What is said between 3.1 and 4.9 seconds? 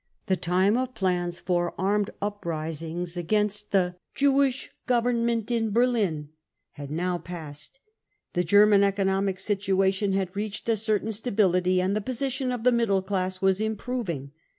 against the 44 Jewish